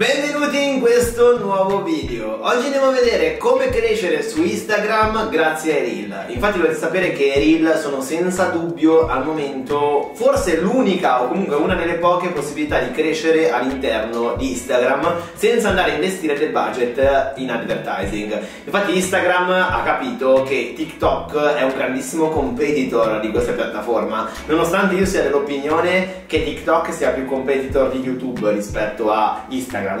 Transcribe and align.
Vende 0.00 0.29
Benvenuti 0.50 0.74
in 0.74 0.80
questo 0.80 1.38
nuovo 1.38 1.84
video. 1.84 2.38
Oggi 2.44 2.64
andiamo 2.64 2.86
a 2.86 2.90
vedere 2.90 3.36
come 3.36 3.68
crescere 3.68 4.20
su 4.22 4.42
Instagram 4.42 5.30
grazie 5.30 5.74
ai 5.74 6.08
Reel. 6.08 6.24
Infatti 6.30 6.58
dovete 6.58 6.74
sapere 6.74 7.12
che 7.12 7.24
i 7.24 7.58
Reel 7.58 7.78
sono 7.78 8.00
senza 8.00 8.46
dubbio 8.46 9.06
al 9.06 9.24
momento 9.24 10.10
forse 10.14 10.60
l'unica 10.60 11.22
o 11.22 11.28
comunque 11.28 11.54
una 11.54 11.76
delle 11.76 11.94
poche 11.94 12.30
possibilità 12.30 12.80
di 12.80 12.90
crescere 12.90 13.52
all'interno 13.52 14.34
di 14.36 14.50
Instagram 14.50 15.20
senza 15.34 15.68
andare 15.68 15.92
a 15.92 15.94
investire 15.94 16.36
del 16.36 16.50
budget 16.50 17.32
in 17.36 17.50
advertising. 17.50 18.40
Infatti 18.64 18.96
Instagram 18.96 19.50
ha 19.50 19.82
capito 19.84 20.42
che 20.42 20.72
TikTok 20.74 21.54
è 21.54 21.62
un 21.62 21.74
grandissimo 21.76 22.28
competitor 22.30 23.20
di 23.20 23.30
questa 23.30 23.52
piattaforma, 23.52 24.28
nonostante 24.46 24.96
io 24.96 25.06
sia 25.06 25.22
dell'opinione 25.22 26.24
che 26.26 26.42
TikTok 26.42 26.92
sia 26.92 27.10
più 27.10 27.26
competitor 27.26 27.90
di 27.90 28.00
YouTube 28.00 28.50
rispetto 28.50 29.12
a 29.12 29.44
Instagram 29.48 30.00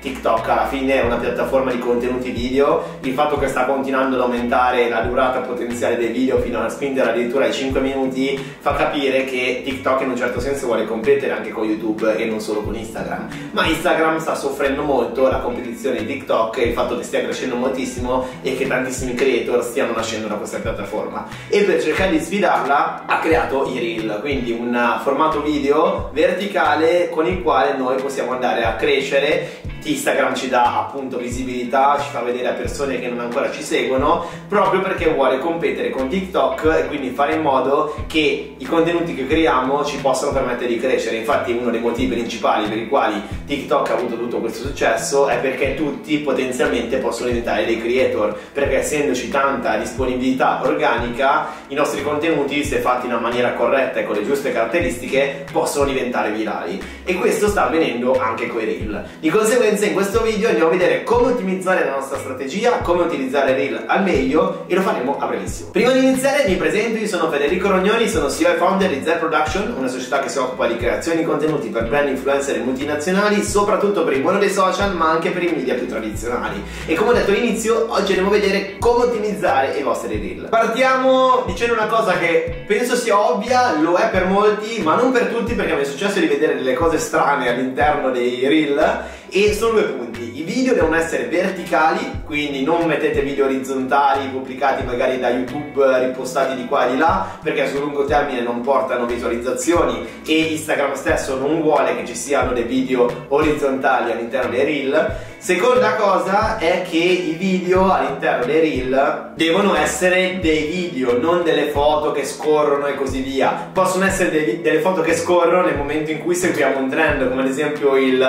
TikTok 0.00 0.48
alla 0.48 0.66
fine 0.66 1.00
è 1.00 1.04
una 1.04 1.16
piattaforma 1.16 1.70
di 1.70 1.78
contenuti 1.78 2.30
video, 2.30 2.98
il 3.00 3.12
fatto 3.12 3.38
che 3.38 3.48
sta 3.48 3.64
continuando 3.64 4.16
ad 4.16 4.22
aumentare 4.22 4.88
la 4.88 5.00
durata 5.00 5.40
potenziale 5.40 5.96
dei 5.96 6.08
video 6.08 6.38
fino 6.40 6.60
a 6.60 6.68
spingere 6.68 7.10
addirittura 7.10 7.44
ai 7.44 7.52
5 7.52 7.80
minuti 7.80 8.36
fa 8.36 8.74
capire 8.74 9.24
che 9.24 9.62
TikTok 9.64 10.02
in 10.02 10.10
un 10.10 10.16
certo 10.16 10.40
senso 10.40 10.66
vuole 10.66 10.86
competere 10.86 11.32
anche 11.32 11.50
con 11.50 11.64
YouTube 11.64 12.16
e 12.16 12.24
non 12.26 12.40
solo 12.40 12.62
con 12.62 12.74
Instagram. 12.74 13.28
Ma 13.52 13.66
Instagram 13.66 14.18
sta 14.18 14.34
soffrendo 14.34 14.82
molto 14.82 15.28
la 15.28 15.38
competizione 15.38 15.98
di 15.98 16.06
TikTok 16.06 16.58
e 16.58 16.62
il 16.68 16.72
fatto 16.72 16.96
che 16.96 17.02
stia 17.02 17.22
crescendo 17.22 17.56
moltissimo 17.56 18.26
e 18.42 18.56
che 18.56 18.66
tantissimi 18.66 19.14
creator 19.14 19.62
stiano 19.62 19.92
nascendo 19.92 20.28
da 20.28 20.34
questa 20.34 20.58
piattaforma. 20.58 21.26
E 21.48 21.62
per 21.62 21.82
cercare 21.82 22.10
di 22.10 22.18
sfidarla 22.18 23.04
ha 23.06 23.18
creato 23.18 23.70
i 23.72 23.78
Reel, 23.78 24.18
quindi 24.20 24.52
un 24.52 24.98
formato 25.02 25.42
video 25.42 26.10
verticale 26.12 27.08
con 27.10 27.26
il 27.26 27.42
quale 27.42 27.76
noi 27.76 28.00
possiamo 28.00 28.32
andare 28.32 28.64
a 28.64 28.74
crescere 28.74 29.62
Instagram 29.84 30.34
ci 30.34 30.48
dà 30.48 30.78
appunto 30.78 31.18
visibilità, 31.18 31.98
ci 32.00 32.10
fa 32.10 32.20
vedere 32.20 32.48
a 32.48 32.52
persone 32.52 32.98
che 32.98 33.08
non 33.08 33.20
ancora 33.20 33.50
ci 33.50 33.62
seguono, 33.62 34.26
proprio 34.48 34.80
perché 34.80 35.10
vuole 35.10 35.38
competere 35.38 35.90
con 35.90 36.08
TikTok 36.08 36.64
e 36.64 36.86
quindi 36.86 37.10
fare 37.10 37.34
in 37.34 37.42
modo 37.42 37.94
che 38.06 38.54
i 38.56 38.64
contenuti 38.64 39.14
che 39.14 39.26
creiamo 39.26 39.84
ci 39.84 39.98
possano 39.98 40.32
permettere 40.32 40.68
di 40.68 40.78
crescere. 40.78 41.16
Infatti 41.16 41.52
uno 41.52 41.70
dei 41.70 41.80
motivi 41.80 42.14
principali 42.14 42.66
per 42.66 42.78
i 42.78 42.88
quali 42.88 43.20
TikTok 43.46 43.90
ha 43.90 43.94
avuto 43.94 44.16
tutto 44.16 44.38
questo 44.38 44.66
successo 44.66 45.28
è 45.28 45.38
perché 45.38 45.74
tutti 45.74 46.16
potenzialmente 46.18 46.96
possono 46.96 47.28
diventare 47.28 47.66
dei 47.66 47.78
creator, 47.78 48.38
perché 48.52 48.78
essendoci 48.78 49.28
tanta 49.28 49.76
disponibilità 49.76 50.60
organica, 50.62 51.48
i 51.68 51.74
nostri 51.74 52.02
contenuti, 52.02 52.64
se 52.64 52.78
fatti 52.78 53.06
in 53.06 53.12
una 53.12 53.20
maniera 53.20 53.52
corretta 53.52 54.00
e 54.00 54.04
con 54.04 54.16
le 54.16 54.24
giuste 54.24 54.52
caratteristiche, 54.52 55.44
possono 55.52 55.84
diventare 55.84 56.30
virali. 56.30 56.80
E 57.04 57.14
questo 57.14 57.48
sta 57.48 57.66
avvenendo 57.66 58.18
anche 58.18 58.46
con 58.46 58.62
i 58.62 58.64
reel. 58.64 59.04
Di 59.20 59.28
conseguenza 59.28 59.73
conseguenza 59.74 59.86
in 59.86 59.92
questo 59.92 60.22
video 60.22 60.48
andiamo 60.48 60.70
a 60.70 60.72
vedere 60.72 61.02
come 61.02 61.32
ottimizzare 61.32 61.84
la 61.84 61.92
nostra 61.92 62.18
strategia, 62.18 62.78
come 62.78 63.02
utilizzare 63.02 63.54
Reel 63.54 63.84
al 63.86 64.02
meglio 64.02 64.64
e 64.66 64.74
lo 64.74 64.82
faremo 64.82 65.18
a 65.18 65.26
brevissimo. 65.26 65.70
Prima 65.70 65.90
di 65.90 65.98
iniziare 65.98 66.44
mi 66.46 66.54
presento, 66.56 66.98
io 66.98 67.06
sono 67.06 67.30
Federico 67.30 67.68
Rognoni, 67.68 68.08
sono 68.08 68.30
CEO 68.30 68.52
e 68.52 68.56
founder 68.56 68.88
di 68.88 69.02
Z 69.04 69.16
Production, 69.18 69.74
una 69.76 69.88
società 69.88 70.20
che 70.20 70.28
si 70.28 70.38
occupa 70.38 70.66
di 70.66 70.76
creazione 70.76 71.18
di 71.18 71.24
contenuti 71.24 71.68
per 71.68 71.88
brand 71.88 72.08
influencer 72.08 72.56
e 72.56 72.58
multinazionali, 72.60 73.42
soprattutto 73.42 74.04
per 74.04 74.12
il 74.12 74.22
mondo 74.22 74.38
dei 74.38 74.50
social 74.50 74.94
ma 74.94 75.10
anche 75.10 75.30
per 75.30 75.42
i 75.42 75.52
media 75.52 75.74
più 75.74 75.88
tradizionali. 75.88 76.62
E 76.86 76.94
come 76.94 77.10
ho 77.10 77.14
detto 77.14 77.30
all'inizio, 77.30 77.86
oggi 77.88 78.12
andiamo 78.12 78.28
a 78.28 78.38
vedere 78.38 78.76
come 78.78 79.04
ottimizzare 79.04 79.76
i 79.76 79.82
vostri 79.82 80.18
Reel. 80.18 80.48
Partiamo 80.48 81.42
dicendo 81.46 81.74
una 81.74 81.86
cosa 81.86 82.12
che 82.12 82.64
penso 82.66 82.94
sia 82.94 83.18
ovvia, 83.18 83.76
lo 83.80 83.96
è 83.96 84.08
per 84.08 84.26
molti, 84.26 84.80
ma 84.82 84.94
non 84.94 85.10
per 85.10 85.26
tutti 85.26 85.54
perché 85.54 85.74
mi 85.74 85.82
è 85.82 85.84
successo 85.84 86.20
di 86.20 86.26
vedere 86.26 86.54
delle 86.54 86.74
cose 86.74 86.98
strane 86.98 87.48
all'interno 87.48 88.10
dei 88.10 88.46
Reel 88.46 89.22
e 89.36 89.52
sono 89.52 89.72
due 89.72 89.82
punti. 89.82 90.38
I 90.38 90.42
video 90.44 90.74
devono 90.74 90.94
essere 90.94 91.24
verticali, 91.24 92.22
quindi 92.24 92.62
non 92.62 92.86
mettete 92.86 93.20
video 93.20 93.46
orizzontali 93.46 94.28
pubblicati 94.28 94.84
magari 94.84 95.18
da 95.18 95.28
YouTube 95.28 96.06
ripostati 96.06 96.54
di 96.54 96.66
qua 96.66 96.86
e 96.86 96.92
di 96.92 96.98
là, 96.98 97.36
perché 97.42 97.68
sul 97.68 97.80
lungo 97.80 98.04
termine 98.04 98.42
non 98.42 98.60
portano 98.60 99.06
visualizzazioni 99.06 100.06
e 100.24 100.52
Instagram 100.52 100.92
stesso 100.92 101.36
non 101.36 101.60
vuole 101.62 101.96
che 101.96 102.06
ci 102.06 102.14
siano 102.14 102.52
dei 102.52 102.62
video 102.62 103.26
orizzontali 103.26 104.12
all'interno 104.12 104.52
dei 104.52 104.64
reel. 104.64 105.16
Seconda 105.44 105.96
cosa 105.96 106.56
è 106.56 106.86
che 106.88 106.96
i 106.96 107.32
video 107.32 107.92
all'interno 107.92 108.46
dei 108.46 108.60
reel 108.60 109.32
devono 109.34 109.76
essere 109.76 110.38
dei 110.40 110.64
video, 110.64 111.20
non 111.20 111.42
delle 111.42 111.66
foto 111.66 112.12
che 112.12 112.24
scorrono 112.24 112.86
e 112.86 112.94
così 112.94 113.20
via. 113.20 113.68
Possono 113.70 114.06
essere 114.06 114.30
dei, 114.30 114.62
delle 114.62 114.80
foto 114.80 115.02
che 115.02 115.14
scorrono 115.14 115.66
nel 115.66 115.76
momento 115.76 116.10
in 116.10 116.20
cui 116.20 116.34
seguiamo 116.34 116.78
un 116.78 116.88
trend, 116.88 117.28
come 117.28 117.42
ad 117.42 117.48
esempio 117.48 117.94
il 117.94 118.26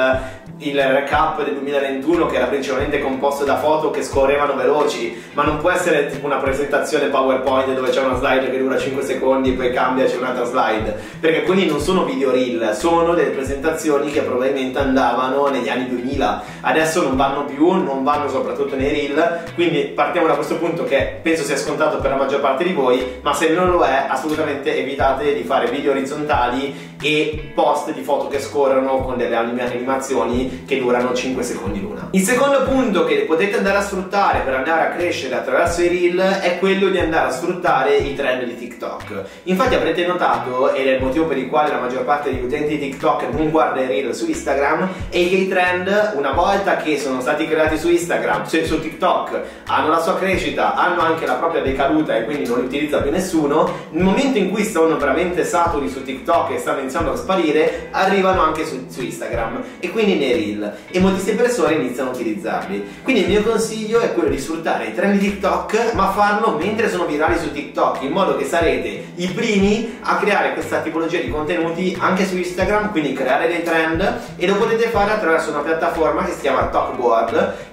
il 0.60 0.82
recap 0.82 1.44
del 1.44 1.56
2021 1.56 2.28
che 2.28 2.38
era 2.38 2.46
principalmente 2.46 3.02
composto 3.02 3.44
da 3.44 3.58
foto 3.58 3.92
che 3.92 4.02
scorrevano 4.02 4.56
veloci, 4.56 5.22
ma 5.34 5.44
non 5.44 5.58
può 5.58 5.70
essere 5.70 6.08
tipo 6.08 6.26
una 6.26 6.38
presentazione 6.38 7.08
PowerPoint 7.08 7.74
dove 7.74 7.90
c'è 7.90 8.02
una 8.02 8.16
slide 8.16 8.50
che 8.50 8.58
dura 8.58 8.78
5 8.78 9.04
secondi 9.04 9.50
e 9.50 9.54
poi 9.54 9.74
cambia 9.74 10.06
c'è 10.06 10.16
un'altra 10.16 10.46
slide, 10.46 10.98
perché 11.20 11.44
quelli 11.44 11.66
non 11.66 11.80
sono 11.80 12.06
video 12.06 12.32
reel, 12.32 12.74
sono 12.74 13.14
delle 13.14 13.32
presentazioni 13.32 14.12
che 14.12 14.22
probabilmente 14.22 14.80
andavano 14.80 15.48
negli 15.48 15.68
anni 15.68 15.90
2000, 15.90 16.44
adesso 16.62 17.05
non 17.06 17.16
vanno 17.16 17.46
più, 17.46 17.72
non 17.72 18.04
vanno 18.04 18.28
soprattutto 18.30 18.76
nei 18.76 18.90
reel, 18.90 19.44
quindi 19.54 19.82
partiamo 19.84 20.28
da 20.28 20.34
questo 20.34 20.58
punto 20.58 20.84
che 20.84 21.20
penso 21.22 21.44
sia 21.44 21.58
scontato 21.58 21.98
per 21.98 22.12
la 22.12 22.18
maggior 22.18 22.42
parte 22.42 22.64
di 22.64 22.74
voi, 22.74 23.20
ma 23.22 23.34
se 23.34 23.50
non 23.50 23.70
lo 23.70 23.84
è 23.84 24.06
assolutamente 24.08 24.76
evitate 24.78 25.34
di 25.34 25.44
fare 25.44 25.70
video 25.70 25.92
orizzontali 25.92 26.94
e 27.02 27.52
post 27.54 27.94
di 27.94 28.02
foto 28.02 28.28
che 28.28 28.40
scorrono 28.40 28.98
con 29.02 29.18
delle 29.18 29.36
animazioni 29.36 30.64
che 30.66 30.80
durano 30.80 31.14
5 31.14 31.44
secondi 31.44 31.82
l'una. 31.82 32.08
Il 32.12 32.22
secondo 32.22 32.64
punto 32.64 33.06
che 33.06 33.26
potete 33.28 33.58
andare 33.58 33.78
a 33.78 33.82
sfruttare 33.82 34.40
per 34.40 34.56
andare 34.56 34.88
a 34.88 34.90
crescere 34.96 35.36
attraverso 35.36 35.82
i 35.82 35.88
reel 35.88 36.20
è 36.42 36.58
quello 36.58 36.90
di 36.90 36.98
andare 36.98 37.28
a 37.28 37.32
sfruttare 37.32 37.98
i 37.98 38.16
trend 38.16 38.44
di 38.46 38.58
TikTok. 38.58 39.24
Infatti 39.44 39.76
avrete 39.76 40.06
notato, 40.06 40.74
ed 40.74 40.88
è 40.88 40.92
il 40.96 41.04
motivo 41.04 41.26
per 41.26 41.38
il 41.38 41.48
quale 41.48 41.70
la 41.70 41.80
maggior 41.80 42.04
parte 42.04 42.32
degli 42.32 42.44
utenti 42.44 42.78
di 42.78 42.90
TikTok 42.90 43.28
non 43.32 43.50
guarda 43.50 43.82
i 43.82 43.88
reel 43.88 44.16
su 44.16 44.28
Instagram, 44.28 44.90
è 45.10 45.12
che 45.12 45.18
i 45.18 45.48
trend, 45.48 46.14
una 46.16 46.32
volta 46.32 46.78
che 46.78 46.95
sono 46.98 47.22
stati 47.22 47.48
creati 47.48 47.78
su 47.78 47.90
Instagram, 47.90 48.46
su, 48.46 48.64
su 48.66 48.80
TikTok, 48.80 49.42
hanno 49.68 49.90
la 49.90 50.02
sua 50.02 50.18
crescita, 50.18 50.76
hanno 50.76 51.02
anche 51.02 51.26
la 51.26 51.36
propria 51.36 51.62
decaduta 51.62 52.16
e 52.16 52.26
quindi 52.26 52.48
non 52.48 52.60
li 52.60 52.66
utilizza 52.66 53.02
più 53.02 53.12
nessuno, 53.12 53.72
nel 53.92 54.04
momento 54.04 54.38
in 54.38 54.52
cui 54.52 54.64
sono 54.64 54.98
veramente 54.98 55.44
saturi 55.44 55.90
su 55.90 56.04
TikTok 56.04 56.52
e 56.52 56.58
stanno 56.58 56.80
iniziando 56.80 57.12
a 57.12 57.16
sparire, 57.16 57.90
arrivano 57.92 58.42
anche 58.42 58.66
su, 58.66 58.86
su 58.90 59.02
Instagram 59.02 59.64
e 59.80 59.92
quindi 59.92 60.16
ne 60.16 60.34
reel 60.34 60.74
e 60.92 61.00
moltissime 61.00 61.42
persone 61.42 61.74
iniziano 61.76 62.10
a 62.10 62.14
utilizzarli. 62.14 62.86
Quindi 63.04 63.22
il 63.24 63.30
mio 63.30 63.44
consiglio 63.44 64.00
è 64.00 64.14
quello 64.14 64.30
di 64.30 64.40
sfruttare 64.40 64.86
i 64.86 64.94
trend 64.94 65.20
di 65.20 65.30
TikTok, 65.30 65.94
ma 65.94 66.12
farlo 66.12 66.58
mentre 66.58 66.90
sono 66.90 67.06
virali 67.06 67.38
su 67.38 67.52
TikTok, 67.52 68.02
in 68.02 68.12
modo 68.12 68.36
che 68.36 68.46
sarete 68.46 69.06
i 69.16 69.28
primi 69.28 69.98
a 70.02 70.18
creare 70.18 70.54
questa 70.54 70.80
tipologia 70.80 71.20
di 71.20 71.30
contenuti 71.30 71.96
anche 72.00 72.26
su 72.26 72.38
Instagram, 72.38 72.92
quindi 72.92 73.14
creare 73.14 73.48
dei 73.48 73.64
trend 73.64 74.22
e 74.38 74.48
lo 74.48 74.56
potete 74.56 74.90
fare 74.90 75.12
attraverso 75.12 75.52
una 75.52 75.60
piattaforma 75.60 76.24
che 76.24 76.32
si 76.34 76.42
chiama 76.42 76.62
Top 76.76 76.98
bu. 77.00 77.14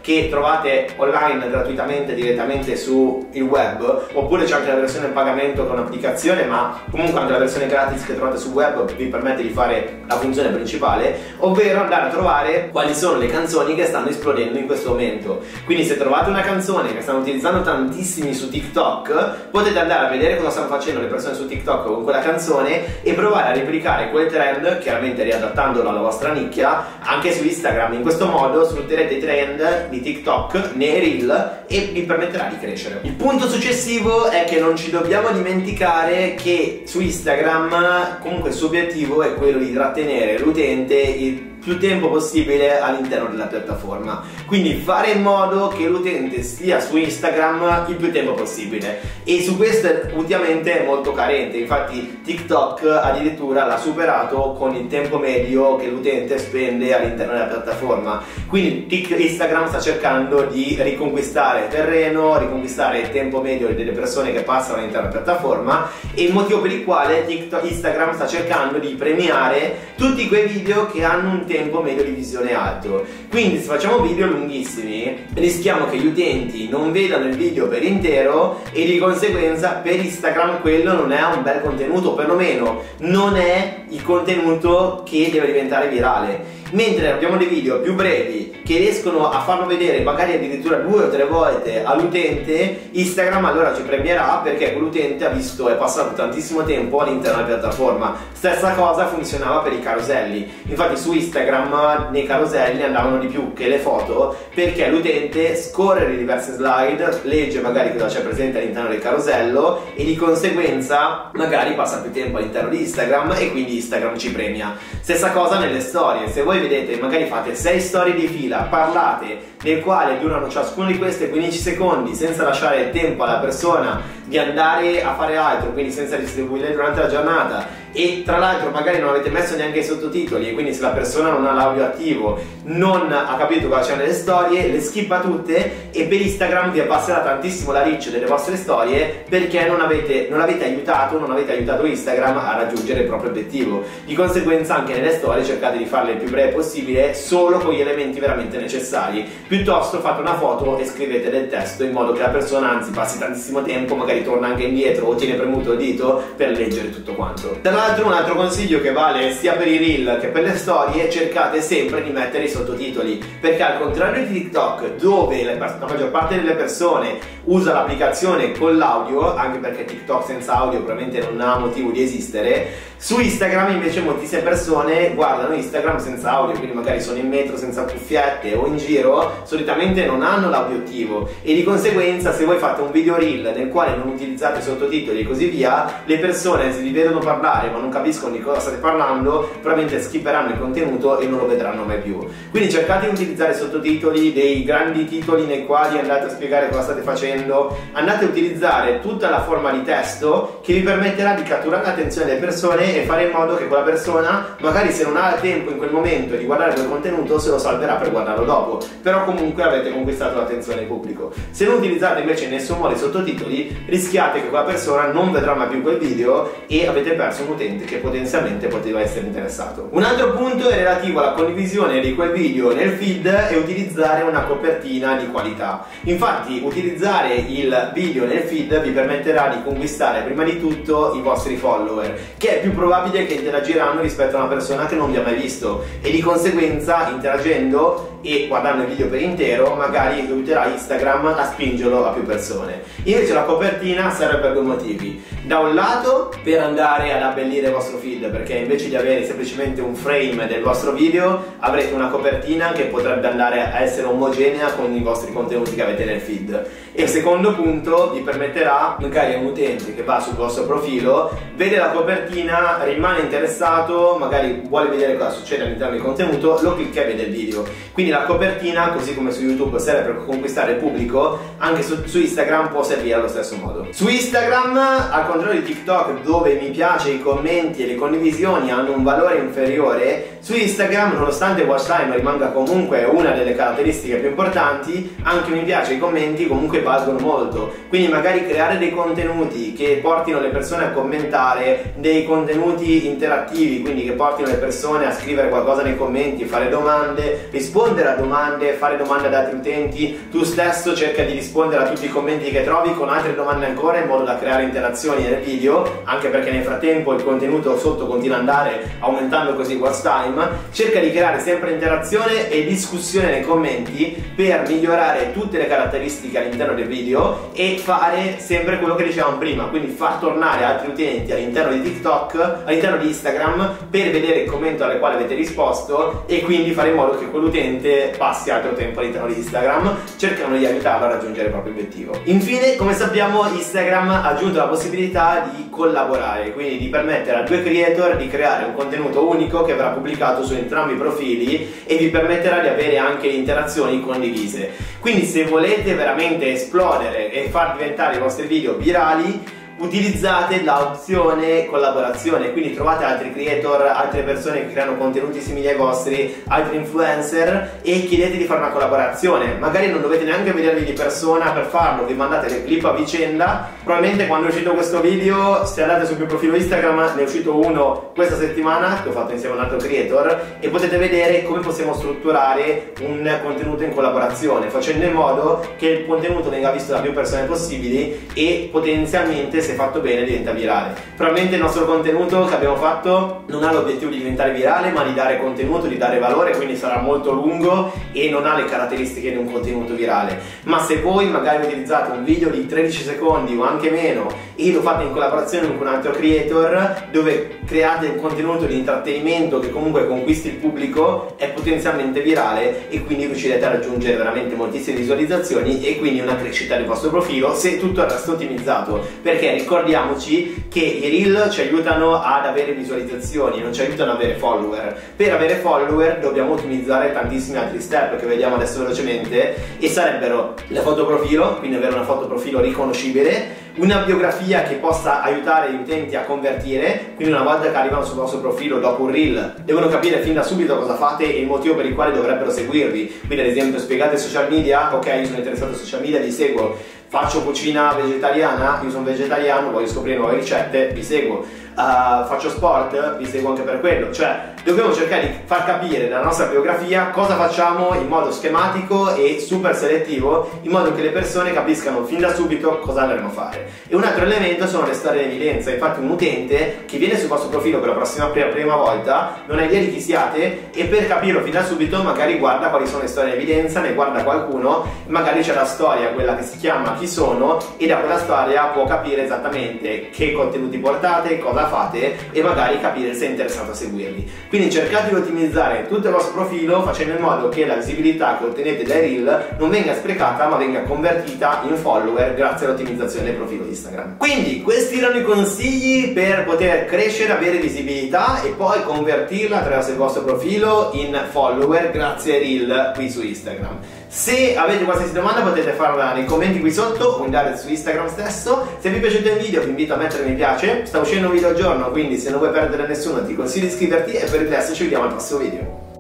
Che 0.03 0.27
trovate 0.29 0.89
online 0.97 1.49
gratuitamente 1.49 2.15
direttamente 2.15 2.77
sul 2.77 3.25
web, 3.33 4.09
oppure 4.13 4.45
c'è 4.45 4.57
anche 4.57 4.73
la 4.73 4.81
versione 4.81 5.09
pagamento 5.09 5.65
con 5.65 5.79
un'applicazione, 5.79 6.45
ma 6.45 6.81
comunque 6.91 7.21
anche 7.21 7.33
la 7.33 7.39
versione 7.39 7.67
gratis 7.67 8.05
che 8.05 8.15
trovate 8.15 8.37
sul 8.37 8.53
web 8.53 8.93
vi 8.95 9.07
permette 9.07 9.43
di 9.43 9.51
fare 9.51 10.01
la 10.07 10.17
funzione 10.17 10.49
principale, 10.51 11.19
ovvero 11.39 11.81
andare 11.81 12.09
a 12.09 12.11
trovare 12.11 12.69
quali 12.71 12.95
sono 12.95 13.17
le 13.17 13.29
canzoni 13.29 13.75
che 13.77 13.87
stanno 13.87 14.09
esplodendo 14.09 14.59
in 14.59 14.67
questo 14.67 14.91
momento. 14.91 15.41
Quindi 15.65 15.85
se 15.85 15.97
trovate 15.97 16.31
una 16.31 16.43
canzone 16.43 16.93
che 16.95 17.01
stanno 17.01 17.21
utilizzando 17.21 17.63
tantissimi 17.63 18.35
su 18.35 18.51
TikTok, 18.51 19.51
potete 19.51 19.79
andare 19.79 20.07
a 20.07 20.11
vedere 20.11 20.37
cosa 20.37 20.51
stanno 20.51 20.67
facendo 20.67 21.01
le 21.01 21.07
persone 21.07 21.35
su 21.35 21.47
TikTok 21.47 21.87
con 21.87 22.03
quella 22.03 22.19
canzone 22.19 23.03
e 23.03 23.13
provare 23.13 23.51
a 23.51 23.53
replicare 23.53 24.11
quel 24.11 24.27
trend, 24.27 24.81
chiaramente 24.81 25.23
riadattandolo 25.23 25.89
alla 25.89 26.01
vostra 26.01 26.33
nicchia, 26.33 26.99
anche 27.01 27.33
su 27.33 27.45
Instagram. 27.45 27.93
In 27.95 28.03
questo 28.03 28.27
modo 28.27 28.65
sfrutterete 28.65 29.15
i 29.15 29.21
trend 29.21 29.91
di 29.93 30.01
TikTok 30.01 30.73
nei 30.75 30.99
reel 30.99 31.65
e 31.69 31.91
vi 31.93 32.03
permetterà 32.03 32.49
di 32.49 32.59
crescere. 32.59 33.01
Il 33.03 33.13
punto 33.13 33.49
successivo 33.49 34.31
è 34.31 34.45
che 34.45 34.59
non 34.59 34.77
ci 34.77 34.91
dobbiamo 34.91 35.31
dimenticare 35.31 36.35
che 36.35 36.83
su 36.87 37.01
Instagram 37.01 38.19
comunque 38.21 38.49
il 38.49 38.55
suo 38.57 38.67
obiettivo 38.67 39.23
è 39.23 39.35
quello 39.35 39.59
di 39.59 39.73
trattenere 39.73 40.39
l'utente 40.39 41.51
più 41.63 41.79
tempo 41.79 42.09
possibile 42.09 42.81
all'interno 42.81 43.29
della 43.29 43.47
piattaforma. 43.47 44.23
Quindi 44.47 44.75
fare 44.75 45.13
in 45.13 45.23
modo 45.23 45.69
che 45.69 45.87
l'utente 45.87 46.43
stia 46.43 46.81
su 46.81 46.97
Instagram 46.97 47.87
il 47.89 47.95
più 47.95 48.11
tempo 48.11 48.33
possibile. 48.33 49.01
E 49.23 49.41
su 49.43 49.57
questo 49.57 49.89
ultimamente 50.15 50.81
è 50.83 50.85
molto 50.85 51.13
carente. 51.13 51.59
Infatti 51.59 52.21
TikTok 52.25 52.85
addirittura 53.03 53.65
l'ha 53.65 53.79
superato 53.79 54.55
con 54.59 54.75
il 54.75 54.89
tempo 54.89 55.19
medio 55.19 55.77
che 55.77 55.87
l'utente 55.87 56.39
spende 56.39 56.95
all'interno 56.95 57.35
della 57.35 57.47
piattaforma. 57.47 58.23
Quindi 58.49 59.07
Instagram 59.17 59.69
sta 59.69 59.81
cercando 59.81 60.43
di 60.43 60.77
riconquistare 60.81 61.69
terreno, 61.69 62.39
riconquistare 62.39 62.99
il 62.99 63.11
tempo 63.11 63.41
medio 63.41 63.69
delle 63.69 63.93
persone 63.93 64.33
che 64.33 64.43
passano 64.43 64.79
all'interno 64.79 65.09
della 65.09 65.23
piattaforma 65.23 65.89
e 66.15 66.25
il 66.25 66.33
motivo 66.33 66.61
per 66.61 66.73
il 66.73 66.85
quale 66.85 67.25
TikTok, 67.25 67.71
Instagram 67.71 68.15
sta 68.15 68.27
cercando 68.27 68.79
di 68.79 68.95
premiare 68.95 69.91
tutti 69.97 70.27
quei 70.27 70.49
video 70.49 70.87
che 70.87 71.05
hanno 71.05 71.31
un 71.31 71.45
tempo 71.45 71.52
tempo 71.53 71.83
medio 71.83 72.03
di 72.03 72.13
visione 72.13 72.55
alto. 72.55 73.05
Quindi 73.31 73.59
se 73.59 73.65
facciamo 73.65 74.01
video 74.01 74.27
lunghissimi 74.27 75.27
rischiamo 75.35 75.87
che 75.87 75.99
gli 75.99 76.07
utenti 76.07 76.69
non 76.69 76.91
vedano 76.93 77.27
il 77.27 77.37
video 77.37 77.69
per 77.69 77.83
intero 77.83 78.63
e 78.73 78.85
di 78.85 78.99
conseguenza 78.99 79.81
per 79.83 80.01
Instagram 80.01 80.61
quello 80.61 80.95
non 80.95 81.13
è 81.13 81.23
un 81.23 81.43
bel 81.43 81.61
contenuto, 81.61 82.15
perlomeno 82.15 82.83
non 82.99 83.37
è 83.37 83.85
il 83.89 84.03
contenuto 84.03 85.03
che 85.05 85.29
deve 85.31 85.47
diventare 85.47 85.89
virale 85.89 86.61
mentre 86.73 87.13
abbiamo 87.13 87.37
dei 87.37 87.47
video 87.47 87.81
più 87.81 87.95
brevi 87.95 88.61
che 88.65 88.79
riescono 88.79 89.31
a 89.31 89.41
farlo 89.41 89.67
vedere 89.67 90.01
magari 90.01 90.35
addirittura 90.35 90.77
due 90.77 91.05
o 91.05 91.09
tre 91.09 91.25
volte 91.25 91.83
all'utente 91.85 92.89
Instagram 92.93 93.45
allora 93.45 93.75
ci 93.75 93.83
premierà 93.83 94.41
perché 94.43 94.73
quell'utente 94.73 95.25
ha 95.25 95.31
visto 95.31 95.69
e 95.69 95.75
passato 95.75 96.15
tantissimo 96.15 96.63
tempo 96.65 97.01
all'interno 97.01 97.43
della 97.43 97.59
piattaforma. 97.59 98.17
Stessa 98.33 98.73
cosa 98.73 99.07
funzionava 99.07 99.59
per 99.61 99.73
i 99.73 99.81
caroselli. 99.81 100.51
Infatti 100.69 100.97
su 100.97 101.13
Instagram 101.13 102.09
nei 102.11 102.25
caroselli 102.25 102.83
andavano 102.83 103.19
di 103.19 103.27
più 103.27 103.53
che 103.53 103.69
le 103.69 103.79
foto 103.79 104.37
perché 104.55 104.89
l'utente 104.89 105.57
scorre 105.57 106.09
le 106.09 106.17
diverse 106.17 106.53
slide 106.53 107.21
legge 107.23 107.61
magari 107.61 107.93
cosa 107.93 108.07
c'è 108.07 108.21
presente 108.21 108.59
all'interno 108.59 108.89
del 108.89 109.01
carosello 109.01 109.89
e 109.95 110.05
di 110.05 110.17
conseguenza 110.17 111.31
magari 111.35 111.75
passa 111.75 112.01
più 112.01 112.13
tempo 112.13 112.39
all'interno 112.39 112.71
di 112.71 112.81
Instagram 112.81 113.35
e 113.39 113.51
quindi 113.51 113.77
Instagram 113.77 114.17
ci 114.17 114.33
premia. 114.33 114.77
Stessa 115.01 115.31
cosa 115.31 115.59
nelle 115.59 115.81
storie. 115.81 116.29
Se 116.29 116.43
voi 116.43 116.61
vedete, 116.63 117.01
magari 117.01 117.27
fate 117.27 117.55
6 117.55 117.81
storie 117.81 118.15
di 118.15 118.27
fila, 118.27 118.67
parlate, 118.71 119.51
nel 119.63 119.81
quale 119.81 120.19
durano 120.19 120.49
ciascuno 120.49 120.87
di 120.87 120.99
queste 120.99 121.29
15 121.29 121.59
secondi 121.59 122.15
senza 122.15 122.45
lasciare 122.45 122.91
tempo 122.91 123.25
alla 123.25 123.39
persona 123.39 124.01
di 124.25 124.39
andare 124.39 125.03
a 125.03 125.15
fare 125.15 125.37
altro, 125.37 125.73
quindi 125.73 125.93
senza 125.93 126.17
distribuire 126.17 126.73
durante 126.73 127.01
la 127.01 127.09
giornata 127.09 127.67
e 127.93 128.23
tra 128.25 128.39
l'altro 128.39 128.71
magari 128.71 128.99
non 128.99 129.11
avete 129.11 129.31
messo 129.31 129.57
neanche 129.57 129.81
i 129.81 129.85
sottotitoli 129.85 130.49
e 130.49 130.53
quindi 130.55 130.73
se 130.73 130.81
la 130.83 130.91
persona 130.91 131.31
non 131.31 131.47
ha 131.47 131.53
l'audio 131.53 131.85
attivo 131.85 132.41
non 132.65 133.13
ha 133.13 133.37
capito 133.37 133.69
cosa 133.69 133.93
c'è 133.93 133.97
nelle 133.97 134.15
storie 134.15 134.69
le 134.69 134.81
skippa 134.81 135.21
tutte 135.21 135.91
e 135.91 136.05
per 136.05 136.21
Instagram 136.21 136.73
vi 136.73 136.81
passerà 136.83 137.21
tantissimo 137.21 137.73
la 137.73 137.83
reach 137.83 138.11
delle 138.11 138.27
vostre 138.27 138.57
storie 138.57 139.25
perché 139.29 139.67
non 139.67 139.81
avete, 139.81 140.29
non 140.31 140.41
avete 140.41 140.65
aiutato 140.65 141.19
non 141.19 141.31
avete 141.31 141.53
aiutato 141.53 141.85
Instagram 141.85 142.37
a 142.39 142.57
raggiungere 142.57 143.01
il 143.01 143.07
proprio 143.07 143.31
obiettivo. 143.31 143.85
Di 144.05 144.15
conseguenza 144.15 144.77
anche 144.77 144.95
nelle 144.95 145.13
storie 145.13 145.45
cercate 145.45 145.79
di 145.79 145.85
farle 145.85 146.13
il 146.13 146.19
più 146.19 146.31
breve 146.31 146.53
possibile 146.53 147.15
solo 147.15 147.59
con 147.59 147.73
gli 147.73 147.81
elementi 147.81 148.21
veramente 148.21 148.59
necessari. 148.59 149.27
Piuttosto 149.47 150.01
fate 150.01 150.21
una 150.21 150.35
foto 150.35 150.79
e 150.79 150.87
scrivete 150.87 151.31
del 151.31 151.49
testo 151.49 151.85
in 151.85 151.93
modo 151.93 152.13
che 152.13 152.21
la 152.21 152.29
persona 152.29 152.71
anzi 152.71 152.91
passi 152.91 153.19
tantissimo 153.19 153.63
tempo 153.63 153.95
magari 153.95 154.25
torna 154.25 154.49
anche 154.49 154.65
indietro 154.65 155.07
o 155.07 155.15
tiene 155.15 155.35
premuto 155.35 155.73
il 155.73 155.79
dito 155.79 156.23
per 156.37 156.51
leggere 156.51 156.91
tutto 156.91 157.15
quanto 157.15 157.59
l'altro 157.83 158.07
un 158.07 158.13
altro 158.13 158.37
consiglio 158.37 158.81
che 158.81 158.93
vale 158.93 159.33
sia 159.35 159.55
per 159.55 159.67
i 159.67 159.77
reel 159.77 160.19
che 160.21 160.29
per 160.29 160.45
le 160.45 160.57
storie 160.57 161.11
cercate 161.11 161.61
sempre 161.61 162.01
di 162.05 162.11
mettere 162.11 162.45
i 162.45 162.49
sottotitoli 162.49 163.21
perché 163.41 163.61
al 163.61 163.81
contrario 163.81 164.25
di 164.25 164.33
TikTok 164.33 164.95
dove 164.95 165.43
la 165.43 165.57
maggior 165.57 166.11
parte 166.11 166.37
delle 166.37 166.55
persone 166.55 167.19
usa 167.45 167.73
l'applicazione 167.73 168.53
con 168.53 168.79
l'audio 168.79 169.35
anche 169.35 169.59
perché 169.59 169.85
TikTok 169.85 170.25
senza 170.25 170.59
audio 170.59 170.81
probabilmente 170.81 171.29
non 171.29 171.41
ha 171.41 171.59
motivo 171.59 171.91
di 171.91 172.05
esistere 172.05 172.91
su 172.97 173.19
Instagram 173.19 173.73
invece 173.73 174.01
moltissime 174.01 174.43
persone 174.43 175.13
guardano 175.17 175.55
Instagram 175.55 175.99
senza 175.99 176.31
audio 176.31 176.57
quindi 176.57 176.77
magari 176.77 177.01
sono 177.01 177.19
in 177.19 177.29
metro 177.29 177.57
senza 177.57 177.83
cuffiette 177.83 178.55
o 178.55 178.67
in 178.67 178.77
giro 178.77 179.41
solitamente 179.43 180.07
non 180.07 180.23
hanno 180.23 180.49
l'audio 180.49 180.77
attivo 180.77 181.29
e 181.43 181.53
di 181.53 181.65
conseguenza 181.65 182.33
se 182.33 182.45
voi 182.45 182.59
fate 182.59 182.81
un 182.81 182.93
video 182.93 183.17
reel 183.17 183.53
nel 183.57 183.71
quale 183.71 183.97
non 183.97 184.07
utilizzate 184.07 184.63
sottotitoli 184.63 185.19
e 185.19 185.27
così 185.27 185.47
via 185.47 186.03
le 186.05 186.19
persone 186.19 186.73
se 186.73 186.81
vi 186.81 186.93
vedono 186.93 187.19
parlare 187.19 187.71
ma 187.73 187.79
non 187.79 187.91
capiscono 187.91 188.33
di 188.33 188.41
cosa 188.41 188.61
state 188.61 188.77
parlando, 188.77 189.51
probabilmente 189.61 190.01
skipperanno 190.03 190.51
il 190.51 190.59
contenuto 190.59 191.19
e 191.19 191.27
non 191.27 191.39
lo 191.41 191.47
vedranno 191.47 191.85
mai 191.85 191.99
più. 191.99 192.19
Quindi 192.51 192.71
cercate 192.71 193.07
di 193.07 193.13
utilizzare 193.15 193.55
sottotitoli, 193.55 194.33
dei 194.33 194.63
grandi 194.65 195.05
titoli 195.07 195.45
nei 195.47 195.67
quali 195.67 195.99
andate 195.99 196.27
a 196.27 196.31
spiegare 196.31 196.69
cosa 196.69 196.83
state 196.83 197.01
facendo, 197.01 197.77
andate 197.93 198.25
a 198.25 198.29
utilizzare 198.29 199.01
tutta 199.01 199.31
la 199.31 199.43
forma 199.43 199.71
di 199.71 199.83
testo 199.83 200.61
che 200.63 200.75
vi 200.75 200.81
permetterà 200.81 201.35
di 201.35 201.43
catturare 201.43 201.85
l'attenzione 201.85 202.27
delle 202.27 202.41
persone 202.41 202.97
e 202.97 203.05
fare 203.05 203.25
in 203.25 203.31
modo 203.31 203.57
che 203.57 203.67
quella 203.67 203.83
persona, 203.83 204.57
magari 204.61 204.93
se 204.93 205.05
non 205.05 205.17
ha 205.17 205.33
tempo 205.41 205.71
in 205.71 205.79
quel 205.79 205.91
momento 205.91 206.37
di 206.37 206.45
guardare 206.45 206.75
quel 206.75 206.89
contenuto, 206.89 207.39
se 207.39 207.51
lo 207.51 207.59
salverà 207.59 207.95
per 207.95 208.11
guardarlo 208.11 208.45
dopo. 208.45 208.81
Però 209.03 209.25
comunque 209.25 209.63
avete 209.63 209.91
conquistato 209.91 210.37
l'attenzione 210.37 210.81
del 210.81 210.87
pubblico. 210.87 211.33
Se 211.51 211.65
non 211.65 211.77
utilizzate 211.77 212.21
invece 212.21 212.45
in 212.45 212.51
nessun 212.51 212.79
modo 212.79 212.95
i 212.95 212.99
sottotitoli, 212.99 213.85
rischiate 213.87 214.43
che 214.43 214.49
quella 214.49 214.65
persona 214.65 215.07
non 215.07 215.33
vedrà 215.33 215.55
mai 215.55 215.69
più 215.69 215.83
quel 215.83 215.99
video 215.99 216.53
e 216.67 216.87
avete 216.87 217.13
perso 217.13 217.43
un 217.43 217.51
utente 217.63 217.85
che 217.85 217.97
potenzialmente 217.99 218.67
poteva 218.67 219.01
essere 219.01 219.27
interessato. 219.27 219.89
Un 219.91 220.03
altro 220.03 220.33
punto 220.33 220.69
è 220.69 220.77
relativo 220.77 221.21
alla 221.21 221.33
condivisione 221.33 222.01
di 222.01 222.15
quel 222.15 222.33
video 222.33 222.75
nel 222.75 222.91
feed 222.91 223.27
e 223.51 223.57
utilizzare 223.57 224.23
una 224.23 224.43
copertina 224.43 225.17
di 225.17 225.29
qualità. 225.29 225.87
Infatti 226.03 226.61
utilizzare 226.63 227.35
il 227.35 227.91
video 227.95 228.27
nel 228.27 228.43
feed 228.43 228.81
vi 228.83 228.91
permetterà 228.91 229.49
di 229.49 229.63
conquistare 229.63 230.23
prima 230.23 230.45
di 230.45 230.59
tutto 230.59 231.15
i 231.15 231.21
vostri 231.21 231.57
follower, 231.57 232.19
che 232.37 232.59
è 232.59 232.61
più 232.61 232.75
probabile 232.75 233.27
che 233.27 233.35
interagiranno 233.35 234.01
rispetto 234.01 234.37
a 234.37 234.41
una 234.41 234.49
persona 234.49 234.87
che 234.87 234.95
non 234.95 235.11
vi 235.11 235.19
ha 235.19 235.23
mai 235.23 235.37
visto 235.37 235.85
e 236.01 236.11
di 236.11 236.21
conseguenza 236.21 237.09
interagendo 237.11 238.19
e 238.23 238.47
guardando 238.47 238.83
il 238.83 238.89
video 238.89 239.09
per 239.09 239.21
intero 239.21 239.75
magari 239.75 240.21
aiuterà 240.21 240.67
Instagram 240.67 241.27
a 241.27 241.45
spingerlo 241.45 242.07
a 242.07 242.13
più 242.13 242.25
persone. 242.25 242.83
Invece 243.05 243.33
la 243.33 243.43
copertina 243.43 244.11
serve 244.11 244.39
per 244.39 244.53
due 244.53 244.63
motivi. 244.63 245.23
Da 245.43 245.59
un 245.59 245.75
lato 245.75 246.33
per 246.43 246.61
andare 246.61 247.13
ad 247.13 247.23
abbellire 247.23 247.52
il 247.59 247.71
vostro 247.71 247.99
feed 247.99 248.31
perché 248.31 248.55
invece 248.55 248.89
di 248.89 248.97
avere 248.97 249.25
semplicemente 249.25 249.81
un 249.81 249.95
frame 249.95 250.47
del 250.47 250.63
vostro 250.63 250.93
video 250.93 251.55
avrete 251.59 251.95
una 251.95 252.09
copertina 252.09 252.73
che 252.73 252.85
potrebbe 252.85 253.29
andare 253.29 253.73
a 253.73 253.81
essere 253.81 254.07
omogenea 254.07 254.73
con 254.73 254.95
i 254.95 255.01
vostri 255.03 255.33
contenuti 255.33 255.75
che 255.75 255.83
avete 255.83 256.05
nel 256.05 256.21
feed. 256.21 256.67
E 256.93 257.03
il 257.03 257.09
secondo 257.09 257.55
punto 257.55 258.11
vi 258.13 258.21
permetterà 258.21 258.97
magari 259.01 259.35
a 259.35 259.39
un 259.39 259.47
utente 259.47 259.95
che 259.95 260.03
va 260.03 260.21
sul 260.21 260.35
vostro 260.35 260.65
profilo, 260.65 261.31
vede 261.57 261.77
la 261.77 261.91
copertina, 261.91 262.83
rimane 262.85 263.21
interessato, 263.21 264.17
magari 264.19 264.63
vuole 264.69 264.89
vedere 264.91 265.17
cosa 265.17 265.31
succede 265.31 265.65
all'interno 265.65 265.95
del 265.95 266.03
contenuto, 266.03 266.59
lo 266.61 266.75
clicca 266.75 267.03
e 267.03 267.07
vede 267.07 267.23
il 267.23 267.33
video. 267.33 267.65
Quindi 267.93 268.13
la 268.13 268.25
copertina, 268.25 268.91
così 268.91 269.15
come 269.15 269.31
su 269.31 269.43
YouTube 269.43 269.79
serve 269.79 270.13
per 270.13 270.25
conquistare 270.27 270.73
il 270.73 270.79
pubblico, 270.79 271.39
anche 271.59 271.83
su, 271.83 272.05
su 272.05 272.19
Instagram 272.19 272.69
può 272.71 272.83
servire 272.83 273.15
allo 273.15 273.29
stesso 273.29 273.57
modo. 273.57 273.87
Su 273.91 274.09
Instagram, 274.09 274.77
al 275.11 275.27
contrario 275.27 275.61
di 275.61 275.67
TikTok, 275.67 276.23
dove 276.23 276.59
mi 276.61 276.71
piace 276.71 277.11
i 277.11 277.23
commenti 277.33 277.83
e 277.83 277.87
le 277.87 277.95
condivisioni 277.95 278.71
hanno 278.71 278.95
un 278.95 279.03
valore 279.03 279.39
inferiore, 279.39 280.32
su 280.43 280.57
Instagram, 280.57 281.13
nonostante 281.13 281.63
watch 281.63 281.87
time 281.87 282.17
rimanga 282.17 282.49
comunque 282.49 283.05
una 283.05 283.31
delle 283.31 283.55
caratteristiche 283.55 284.17
più 284.17 284.31
importanti, 284.31 285.15
anche 285.23 285.53
mi 285.53 285.63
piace 285.63 285.93
i 285.93 286.01
commenti 286.01 286.49
comunque 286.49 286.83
valgono 286.83 287.21
molto. 287.21 287.73
Quindi 287.89 288.09
magari 288.09 288.45
creare 288.49 288.77
dei 288.77 288.91
contenuti 288.91 289.73
che 289.73 290.01
portino 290.03 290.41
le 290.41 290.49
persone 290.49 290.87
a 290.87 290.91
commentare, 290.91 291.93
dei 291.95 292.25
contenuti 292.25 293.07
interattivi, 293.07 293.83
quindi 293.83 294.03
che 294.03 294.13
portino 294.13 294.49
le 294.49 294.57
persone 294.57 295.07
a 295.07 295.13
scrivere 295.13 295.49
qualcosa 295.49 295.83
nei 295.83 295.97
commenti, 295.97 296.45
fare 296.45 296.69
domande, 296.69 297.47
rispondere 297.53 298.09
a 298.09 298.15
domande, 298.17 298.73
fare 298.73 298.97
domande 298.97 299.29
ad 299.29 299.35
altri 299.35 299.59
utenti, 299.59 300.27
tu 300.29 300.43
stesso 300.43 300.97
cerca 300.97 301.23
di 301.23 301.35
rispondere 301.35 301.85
a 301.85 301.87
tutti 301.87 302.07
i 302.07 302.11
commenti 302.11 302.51
che 302.51 302.65
trovi 302.65 302.93
con 302.95 303.09
altre 303.09 303.37
domande 303.37 303.67
ancora 303.67 303.99
in 303.99 304.09
modo 304.09 304.25
da 304.25 304.37
creare 304.39 304.65
interazioni 304.65 305.23
nel 305.23 305.39
video, 305.39 306.01
anche 306.03 306.27
perché 306.27 306.51
nel 306.51 306.65
frattempo 306.65 307.13
il 307.13 307.23
contenuto 307.23 307.79
sotto 307.79 308.09
continua 308.09 308.39
ad 308.39 308.49
andare 308.49 308.97
aumentando 308.99 309.55
così 309.55 309.77
watch 309.77 310.03
time, 310.03 310.31
cerca 310.73 311.01
di 311.01 311.11
creare 311.11 311.41
sempre 311.41 311.73
interazione 311.73 312.49
e 312.49 312.65
discussione 312.65 313.31
nei 313.31 313.43
commenti 313.43 314.23
per 314.35 314.65
migliorare 314.67 315.33
tutte 315.33 315.59
le 315.59 315.67
caratteristiche 315.67 316.39
all'interno 316.39 316.75
del 316.75 316.87
video 316.87 317.51
e 317.53 317.81
fare 317.83 318.39
sempre 318.39 318.79
quello 318.79 318.95
che 318.95 319.05
dicevamo 319.05 319.39
prima, 319.39 319.65
quindi 319.65 319.89
far 319.89 320.19
tornare 320.19 320.65
altri 320.65 320.89
utenti 320.89 321.33
all'interno 321.33 321.73
di 321.73 321.83
TikTok, 321.83 322.63
all'interno 322.65 322.97
di 322.97 323.09
Instagram 323.09 323.77
per 323.91 324.11
vedere 324.11 324.41
il 324.41 324.51
commento 324.51 324.85
al 324.85 324.99
quale 324.99 325.17
avete 325.17 325.35
risposto 325.35 326.25
e 326.27 326.41
quindi 326.43 326.73
fare 326.73 326.91
in 326.91 326.95
modo 326.95 327.19
che 327.19 327.29
quell'utente 327.29 328.15
passi 328.17 328.51
altro 328.51 328.73
tempo 328.75 329.01
all'interno 329.01 329.29
di 329.29 329.37
Instagram 329.37 329.97
cercando 330.17 330.57
di 330.57 330.67
aiutarlo 330.67 331.07
a 331.07 331.11
raggiungere 331.11 331.47
il 331.47 331.53
proprio 331.53 331.73
obiettivo. 331.73 332.13
Infine, 332.25 332.77
come 332.77 332.95
sappiamo, 332.95 333.47
Instagram 333.49 334.11
ha 334.11 334.29
aggiunto 334.29 334.59
la 334.59 334.67
possibilità 334.67 335.51
di 335.55 335.69
collaborare, 335.71 336.53
quindi 336.53 336.79
di 336.79 336.89
permettere 336.89 337.39
a 337.39 337.43
due 337.43 337.63
creator 337.63 338.17
di 338.17 338.29
creare 338.29 338.65
un 338.65 338.75
contenuto 338.75 339.29
unico 339.29 339.63
che 339.63 339.75
verrà 339.75 339.91
pubblicato 339.91 340.22
su 340.45 340.55
entrambi 340.55 340.93
i 340.93 340.97
profili 340.97 341.83
e 341.85 341.97
vi 341.97 342.09
permetterà 342.09 342.61
di 342.61 342.69
avere 342.69 342.99
anche 342.99 343.27
interazioni 343.27 344.01
condivise. 344.01 344.71
Quindi 345.01 345.25
se 345.25 345.45
volete 345.45 345.95
veramente 345.95 346.53
esplodere 346.53 347.33
e 347.33 347.49
far 347.49 347.77
diventare 347.77 348.17
i 348.17 348.21
vostri 348.21 348.47
video 348.47 348.75
virali, 348.77 349.61
utilizzate 349.83 350.63
l'opzione 350.63 351.67
collaborazione, 351.67 352.53
quindi 352.53 352.73
trovate 352.73 353.05
altri 353.05 353.33
creator, 353.33 353.83
altre 353.83 354.23
persone 354.23 354.67
che 354.67 354.73
creano 354.73 354.97
contenuti 354.97 355.41
simili 355.41 355.69
ai 355.69 355.77
vostri, 355.77 356.43
altri 356.47 356.77
influencer 356.77 357.81
e 357.83 358.05
chiedete 358.05 358.37
di 358.37 358.45
fare 358.45 358.61
una 358.61 358.71
collaborazione. 358.71 359.57
Magari 359.59 359.91
non 359.91 360.01
dovete 360.01 360.25
neanche 360.25 360.53
vedervi 360.53 360.85
di 360.85 360.93
persona 360.93 361.51
per 361.51 361.67
farlo, 361.67 362.07
vi 362.07 362.15
mandate 362.15 362.49
le 362.49 362.65
clip 362.65 362.85
a 362.85 362.93
vicenda. 362.93 363.71
Probabilmente 363.83 364.29
quando 364.29 364.47
è 364.47 364.51
uscito 364.51 364.73
questo 364.73 365.01
video, 365.01 365.67
se 365.67 365.83
andate 365.83 366.07
sul 366.07 366.17
mio 366.17 366.27
profilo 366.27 366.55
Instagram, 366.55 367.15
ne 367.17 367.21
è 367.21 367.25
uscito 367.25 367.57
uno 367.57 368.11
questa 368.15 368.37
settimana 368.37 369.03
che 369.03 369.09
ho 369.09 369.13
fatto 369.13 369.33
insieme 369.33 369.57
a 369.57 369.59
un 369.59 369.65
altro 369.65 369.79
creator 369.79 370.59
e 370.61 370.69
potete 370.69 370.97
vedere 370.97 371.43
come 371.43 371.59
possiamo 371.59 371.95
strutturare 371.95 372.93
un 373.01 373.39
contenuto 373.43 373.83
in 373.83 373.93
collaborazione, 373.93 374.69
facendo 374.69 375.07
in 375.07 375.13
modo 375.13 375.65
che 375.77 375.89
il 375.89 376.07
contenuto 376.07 376.51
venga 376.51 376.71
visto 376.71 376.93
da 376.93 377.01
più 377.01 377.13
persone 377.13 377.45
possibili 377.45 378.29
e 378.33 378.69
potenzialmente 378.71 379.61
se 379.61 379.72
fatto 379.75 380.01
bene 380.01 380.25
diventa 380.25 380.53
virale. 380.53 380.95
Probabilmente 381.17 381.57
il 381.57 381.63
nostro 381.63 381.85
contenuto 381.85 382.45
che 382.45 382.55
abbiamo 382.55 382.77
fatto 382.77 383.45
non 383.47 383.65
ha 383.65 383.73
l'obiettivo 383.73 384.11
di 384.11 384.19
diventare 384.19 384.53
virale, 384.53 384.91
ma 384.91 385.03
di 385.05 385.15
dare 385.15 385.39
contenuto, 385.39 385.87
di 385.87 385.97
dare 385.97 386.19
valore, 386.19 386.57
quindi 386.57 386.77
sarà 386.77 387.01
molto 387.01 387.33
lungo 387.33 387.93
e 388.13 388.29
non 388.31 388.47
ha 388.47 388.57
le 388.57 388.65
caratteristiche 388.65 389.31
di 389.31 389.37
un 389.37 389.51
contenuto 389.51 389.95
virale. 389.95 390.39
Ma 390.65 390.79
se 390.81 391.01
voi 391.01 391.29
magari 391.29 391.65
utilizzate 391.65 392.13
un 392.13 392.25
video 392.25 392.49
di 392.49 392.67
13 392.67 393.03
secondi 393.03 393.57
o 393.57 393.65
anche 393.65 393.91
meno 393.91 394.27
e 394.55 394.73
lo 394.73 394.81
fate 394.81 395.05
in 395.05 395.13
collaborazione 395.13 395.67
con 395.69 395.87
un 395.87 395.93
altro 395.93 396.13
creator 396.13 397.09
dove 397.11 397.59
create 397.65 398.07
un 398.07 398.21
contenuto 398.21 398.67
di 398.67 398.77
intrattenimento 398.77 399.59
che 399.59 399.71
comunque 399.71 400.07
conquisti 400.07 400.49
il 400.49 400.55
pubblico, 400.55 401.35
è 401.37 401.49
potenzialmente 401.49 402.21
virale 402.21 402.89
e 402.91 403.03
quindi 403.05 403.27
riuscirete 403.27 403.65
a 403.65 403.71
raggiungere 403.71 404.17
veramente 404.17 404.55
moltissime 404.55 404.99
visualizzazioni 404.99 405.83
e 405.85 405.99
quindi 405.99 406.21
una 406.21 406.37
crescita 406.37 406.77
del 406.77 406.87
vostro 406.87 407.11
profilo 407.11 407.55
se 407.55 407.79
tutto 407.79 408.03
il 408.03 408.09
resto 408.09 408.33
ottimizzato. 408.33 409.01
Perché 409.23 409.53
ricordiamoci 409.55 410.67
che 410.69 410.81
i 410.81 411.09
reel 411.09 411.51
ci 411.51 411.63
aiutano 411.63 412.21
ad 412.21 412.47
avere 412.47 412.73
visualizzazioni, 412.73 413.61
non 413.61 413.73
ci 413.73 413.81
aiutano 413.81 414.13
ad 414.13 414.17
avere 414.17 414.35
follower. 414.35 415.01
Per 415.17 415.33
avere 415.33 415.55
follower 415.57 416.19
dobbiamo 416.19 416.53
ottimizzare 416.53 417.13
tantissimi 417.13 417.59
altri 417.59 417.81
step 417.81 418.17
che 418.19 418.27
vediamo 418.27 418.57
adesso 418.57 418.81
velocemente 418.81 419.79
e 419.79 419.89
sarebbero 419.89 420.55
la 420.69 420.81
foto 420.83 421.07
profilo, 421.07 421.57
quindi 421.59 421.77
avere 421.77 421.95
una 421.95 422.05
foto 422.05 422.27
profilo 422.27 422.61
riconoscibile, 422.61 423.61
una 423.77 423.99
biografia 423.99 424.42
che 424.45 424.75
possa 424.81 425.23
aiutare 425.23 425.71
gli 425.71 425.77
utenti 425.77 426.17
a 426.17 426.23
convertire, 426.23 427.13
quindi 427.15 427.33
una 427.33 427.45
volta 427.45 427.71
che 427.71 427.77
arrivano 427.77 428.05
sul 428.05 428.17
vostro 428.17 428.41
profilo 428.41 428.81
dopo 428.81 429.03
un 429.03 429.13
reel 429.13 429.55
devono 429.65 429.87
capire 429.89 430.19
fin 430.19 430.35
da 430.35 430.43
subito 430.43 430.77
cosa 430.77 430.97
fate 430.97 431.25
e 431.25 431.41
il 431.41 431.47
motivo 431.47 431.77
per 431.77 431.87
il 431.87 431.95
quale 431.95 432.13
dovrebbero 432.13 432.51
seguirvi. 432.51 433.21
Quindi 433.27 433.45
ad 433.45 433.51
esempio 433.51 433.79
spiegate 433.79 434.19
social 434.19 434.51
media, 434.51 434.95
ok 434.95 435.07
io 435.07 435.27
sono 435.27 435.39
interessato 435.39 435.71
ai 435.71 435.79
social 435.79 436.01
media, 436.01 436.19
vi 436.19 436.33
seguo, 436.33 436.77
faccio 437.07 437.43
cucina 437.43 437.93
vegetariana, 437.93 438.81
io 438.83 438.91
sono 438.91 439.05
vegetariano, 439.05 439.71
voglio 439.71 439.87
scoprire 439.87 440.17
nuove 440.19 440.35
ricette, 440.35 440.89
vi 440.89 441.03
seguo 441.03 441.47
uh, 441.75 442.27
faccio 442.27 442.51
sport, 442.51 443.17
vi 443.17 443.27
seguo 443.27 443.51
anche 443.51 443.63
per 443.63 443.81
quello. 443.81 444.13
Cioè, 444.13 444.51
dobbiamo 444.65 444.93
cercare 444.93 445.23
di 445.23 445.35
far 445.45 445.65
capire 445.65 446.05
nella 446.05 446.23
nostra 446.23 446.47
biografia 446.47 447.11
cosa 447.11 447.37
facciamo 447.37 447.95
in 447.95 448.07
modo 448.07 448.31
schematico 448.31 449.15
e 449.15 449.41
super 449.41 449.75
selettivo, 449.75 450.51
in 450.63 450.71
modo 450.71 450.95
che 450.95 451.03
le 451.03 451.11
persone 451.11 451.53
capiscano 451.53 452.05
fin 452.05 452.21
da 452.21 452.33
subito 452.35 452.79
cosa 452.79 453.03
andremo 453.03 453.29
a 453.29 453.31
fare. 453.31 453.69
E 453.89 453.97
un 453.97 454.05
altro 454.05 454.25
elemento 454.25 454.67
sono 454.67 454.87
le 454.87 454.95
storie 454.95 455.23
in 455.23 455.31
evidenza. 455.31 455.71
Infatti, 455.71 456.01
un 456.01 456.11
utente 456.11 456.85
che 456.87 456.99
viene 456.99 457.19
sul 457.19 457.29
vostro 457.29 457.49
profilo 457.49 457.79
per 457.79 457.89
la 457.89 457.95
prossima 457.95 458.27
prima 458.27 458.77
volta 458.77 459.43
non 459.47 459.59
ha 459.59 459.65
idea 459.65 459.81
di 459.81 459.93
chi 459.93 460.01
siate 460.01 460.71
e 460.73 460.85
per 460.85 461.07
capirlo 461.07 461.43
fin 461.43 461.53
da 461.53 461.65
subito 461.65 462.03
magari 462.03 462.39
guarda 462.39 462.69
quali 462.69 462.87
sono 462.87 463.03
le 463.03 463.09
storie 463.09 463.35
in 463.35 463.41
evidenza, 463.41 463.81
ne 463.81 463.95
guarda 463.95 464.23
qualcuno, 464.23 464.85
magari 465.07 465.43
c'è 465.43 465.55
la 465.55 465.65
storia, 465.65 466.09
quella 466.09 466.37
che 466.37 466.43
si 466.43 466.57
chiama 466.59 466.95
chi 466.95 467.07
sono, 467.07 467.59
e 467.77 467.87
da 467.87 467.97
quella 467.97 468.19
storia 468.19 468.65
può 468.67 468.85
capire 468.85 469.25
esattamente 469.25 470.11
che 470.11 470.33
contenuti 470.33 470.79
portate, 470.79 471.39
cosa 471.39 471.62
cosa 471.63 471.69
fate 471.69 472.17
e 472.33 472.43
magari 472.43 472.81
capire 472.81 473.15
se 473.15 473.27
è 473.27 473.31
interessato 473.31 473.73
a 473.73 473.75
seguirvi. 473.75 474.31
Quindi 474.49 474.71
cercate 474.71 475.11
di 475.11 475.15
ottimizzare 475.15 475.87
tutto 475.89 476.09
il 476.09 476.15
vostro 476.15 476.33
profilo 476.33 476.83
facendo 476.83 477.15
in 477.15 477.21
modo 477.21 477.49
che 477.49 477.67
la 477.67 477.77
visibilità 477.77 478.39
che 478.39 478.45
ottenete 478.45 478.85
dai 478.85 479.01
reel 479.01 479.57
non 479.59 479.71
venga 479.71 479.95
sprecata 479.95 480.49
ma 480.49 480.57
venga 480.57 480.83
convertita 480.83 481.63
in 481.69 481.77
follower 481.77 482.35
grazie 482.35 482.67
all'ottimizzazione 482.67 483.27
del 483.27 483.35
profilo 483.35 483.65
Instagram. 483.67 484.17
Quindi 484.19 484.63
questi 484.63 484.99
erano 484.99 485.19
i 485.19 485.23
consigli 485.23 486.13
per 486.13 486.45
poter 486.45 486.87
crescere, 486.87 487.33
avere 487.33 487.59
visibilità 487.59 488.43
e 488.43 488.51
poi 488.51 488.83
convertirla 488.83 489.59
attraverso 489.59 489.91
il 489.91 489.97
vostro 489.97 490.23
profilo 490.23 490.91
in 490.95 491.19
follower 491.31 491.91
grazie 491.91 492.35
ai 492.35 492.59
reel 492.59 492.93
qui 492.95 493.11
su 493.11 493.23
Instagram. 493.23 493.79
Se 494.15 494.55
avete 494.55 494.85
qualsiasi 494.85 495.15
domanda 495.15 495.41
potete 495.41 495.73
farla 495.73 496.13
nei 496.13 496.27
commenti 496.27 496.61
qui 496.61 496.71
sotto 496.71 497.03
o 497.03 497.25
andare 497.25 497.57
su 497.57 497.71
Instagram 497.71 498.09
stesso. 498.09 498.77
Se 498.79 498.91
vi 498.91 498.99
è 498.99 499.01
piaciuto 499.01 499.31
il 499.31 499.39
video 499.39 499.63
vi 499.63 499.71
invito 499.71 499.95
a 499.95 499.97
mettere 499.97 500.27
mi 500.27 500.35
piace. 500.35 500.85
Sta 500.85 500.99
uscendo 500.99 501.29
un 501.29 501.33
video 501.33 501.49
al 501.49 501.55
giorno, 501.55 501.91
quindi 501.91 502.19
se 502.19 502.29
non 502.29 502.39
vuoi 502.39 502.51
perdere 502.51 502.87
nessuno 502.87 503.25
ti 503.25 503.35
consiglio 503.35 503.69
di 503.69 503.73
iscriverti 503.73 504.13
e 504.13 504.27
per 504.27 504.43
il 504.43 504.49
resto 504.49 504.75
ci 504.75 504.83
vediamo 504.83 505.05
al 505.05 505.13
prossimo 505.13 505.39
video. 505.39 505.92